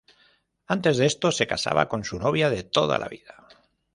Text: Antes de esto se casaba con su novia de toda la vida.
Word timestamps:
Antes 0.65 0.97
de 0.97 1.05
esto 1.05 1.31
se 1.31 1.45
casaba 1.45 1.87
con 1.87 2.03
su 2.03 2.17
novia 2.17 2.49
de 2.49 2.63
toda 2.63 2.97
la 2.97 3.07
vida. 3.07 3.47